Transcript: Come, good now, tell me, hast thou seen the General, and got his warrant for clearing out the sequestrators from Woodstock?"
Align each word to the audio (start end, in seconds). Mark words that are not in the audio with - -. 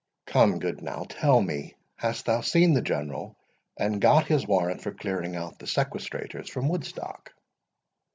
Come, 0.25 0.57
good 0.57 0.81
now, 0.81 1.05
tell 1.07 1.39
me, 1.39 1.75
hast 1.95 2.25
thou 2.25 2.41
seen 2.41 2.73
the 2.73 2.81
General, 2.81 3.37
and 3.77 4.01
got 4.01 4.25
his 4.25 4.47
warrant 4.47 4.81
for 4.81 4.91
clearing 4.91 5.35
out 5.35 5.59
the 5.59 5.67
sequestrators 5.67 6.49
from 6.49 6.69
Woodstock?" 6.69 7.35